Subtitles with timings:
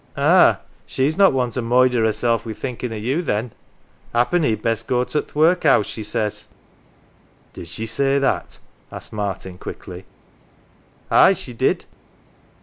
[0.17, 3.51] "Ah, she's not one to moider hersel' wi' thinkin' o' you, then.'
[4.15, 6.47] Happen he'd best go to th' workhouse,' she says.""
[7.53, 8.57] Did she say that?"
[8.91, 10.05] asked Martin quickly."
[11.11, 11.85] Aye, she did."